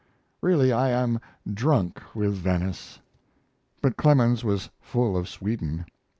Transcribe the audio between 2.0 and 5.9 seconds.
with Venice. But Clemens was full of Sweden.